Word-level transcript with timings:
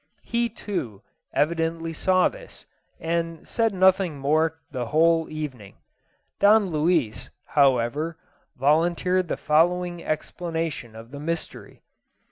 He, 0.23 0.49
too, 0.49 1.03
evidently 1.31 1.93
saw 1.93 2.27
this, 2.27 2.65
and 2.99 3.47
said 3.47 3.71
nothing 3.71 4.17
more 4.17 4.57
the 4.71 4.87
whole 4.87 5.29
evening. 5.29 5.75
Don 6.39 6.71
Luis, 6.71 7.29
however, 7.45 8.17
volunteered 8.57 9.27
the 9.27 9.37
following 9.37 10.03
explanation 10.03 10.95
of 10.95 11.11
the 11.11 11.19
mystery. 11.19 11.83